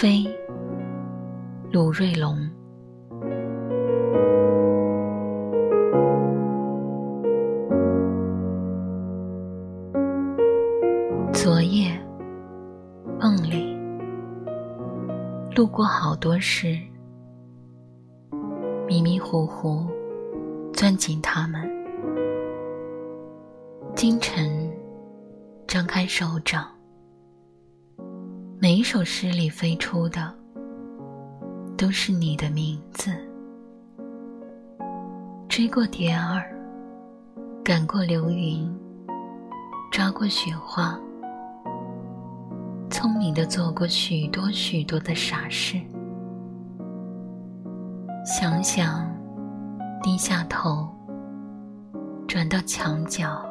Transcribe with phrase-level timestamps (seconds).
[0.00, 0.24] 飞，
[1.70, 2.38] 鲁瑞龙。
[11.34, 11.90] 昨夜
[13.20, 13.78] 梦里
[15.54, 16.78] 路过好多事，
[18.88, 19.86] 迷迷糊糊
[20.72, 21.60] 钻进他们。
[23.94, 24.72] 清晨
[25.66, 26.79] 张开手掌。
[28.62, 30.30] 每一首诗里飞出的，
[31.78, 33.10] 都是你的名字。
[35.48, 36.54] 追过蝶儿，
[37.64, 38.70] 赶过流云，
[39.90, 41.00] 抓过雪花，
[42.90, 45.80] 聪明的做过许多许多的傻事。
[48.26, 49.10] 想想，
[50.02, 50.86] 低下头，
[52.28, 53.42] 转到墙角，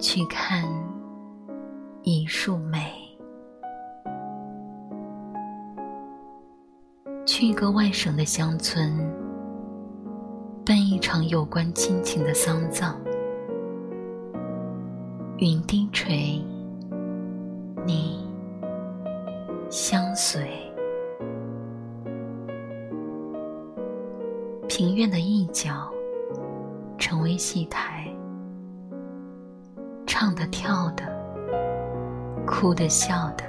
[0.00, 0.64] 去看
[2.02, 3.05] 一树梅。
[7.26, 8.96] 去一个外省的乡村，
[10.64, 12.96] 办一场有关亲情的丧葬。
[15.38, 16.40] 云低垂，
[17.84, 18.24] 你
[19.68, 20.48] 相随。
[24.68, 25.90] 庭院的一角，
[26.96, 28.08] 成为戏台，
[30.06, 31.02] 唱的、跳的、
[32.46, 33.44] 哭的、笑的，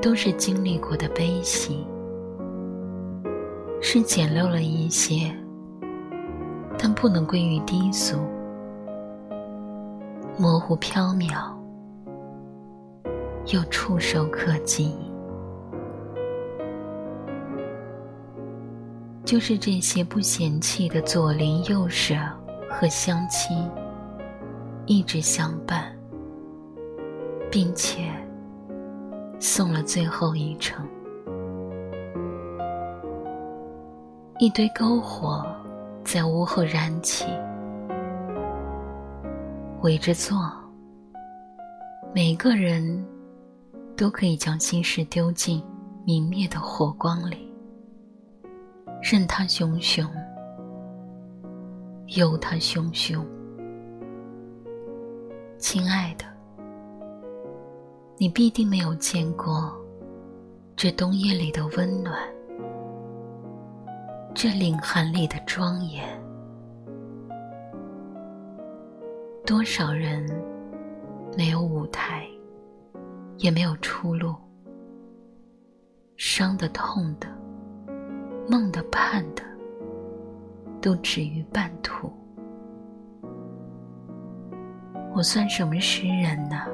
[0.00, 1.84] 都是经历过的悲喜。
[3.86, 5.30] 是简陋了一些，
[6.78, 8.16] 但不能归于低俗，
[10.38, 11.52] 模糊缥缈，
[13.52, 14.96] 又触手可及。
[19.22, 22.14] 就是这些不嫌弃的左邻右舍
[22.70, 23.70] 和乡亲，
[24.86, 25.94] 一直相伴，
[27.50, 28.10] 并且
[29.38, 30.88] 送了最后一程。
[34.40, 35.46] 一堆篝火
[36.02, 37.24] 在屋后燃起，
[39.82, 40.36] 围着坐。
[42.12, 43.06] 每个人
[43.96, 45.62] 都可以将心事丢进
[46.04, 47.48] 明灭的火光里，
[49.00, 50.04] 任它熊熊，
[52.16, 53.24] 由它熊熊。
[55.58, 56.24] 亲爱的，
[58.18, 59.72] 你必定没有见过
[60.74, 62.18] 这冬夜里的温暖。
[64.36, 66.04] 这凛寒里的庄严，
[69.46, 70.26] 多少人
[71.38, 72.26] 没有舞台，
[73.38, 74.34] 也没有出路，
[76.16, 77.28] 伤的、痛的、
[78.48, 79.42] 梦的、盼的，
[80.82, 82.12] 都止于半途。
[85.14, 86.66] 我算什么诗人呢？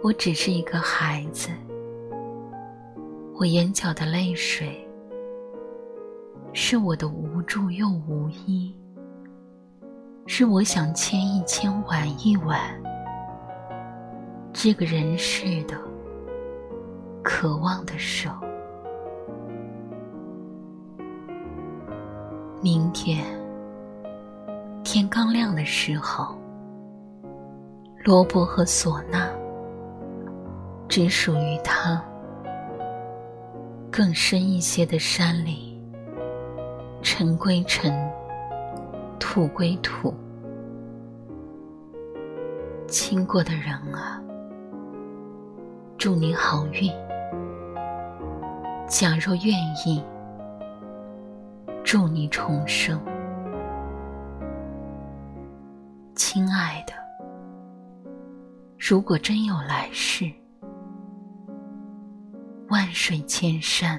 [0.00, 1.50] 我只是一个孩子，
[3.34, 4.86] 我眼角的泪水。
[6.52, 8.74] 是我的无助又无依，
[10.26, 12.60] 是我想牵一牵、挽一挽
[14.52, 15.76] 这个人世的
[17.22, 18.30] 渴望的手。
[22.60, 23.24] 明天
[24.84, 26.36] 天刚亮的时候，
[28.04, 29.30] 罗伯和唢呐
[30.88, 32.02] 只属于他。
[33.92, 35.69] 更深一些的山里。
[37.02, 37.92] 尘归尘，
[39.18, 40.14] 土归土。
[42.86, 44.20] 亲过的人啊，
[45.96, 46.92] 祝你好运。
[48.86, 49.54] 假若愿
[49.86, 50.02] 意，
[51.84, 53.00] 祝你重生。
[56.14, 56.92] 亲爱的，
[58.78, 60.30] 如果真有来世，
[62.68, 63.98] 万水千山。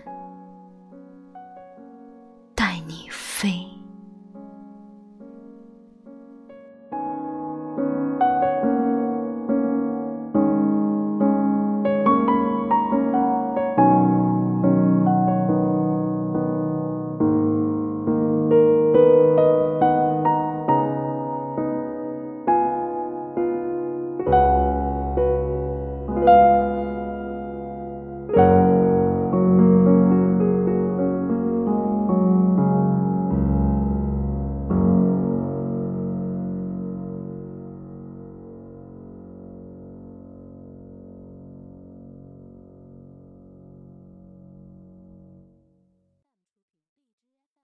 [2.82, 3.21] 爱你。